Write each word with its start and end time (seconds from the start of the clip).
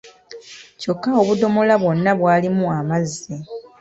Kyokka 0.79 1.09
obudomola 1.21 1.73
bwonna 1.81 2.11
bwalimu 2.19 2.65
amazzi. 2.79 3.35